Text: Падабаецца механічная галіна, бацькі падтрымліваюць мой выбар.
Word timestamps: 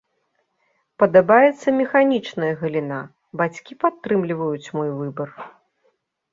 Падабаецца 1.03 1.67
механічная 1.81 2.51
галіна, 2.63 2.99
бацькі 3.43 3.79
падтрымліваюць 3.87 4.71
мой 4.81 4.89
выбар. 4.99 5.29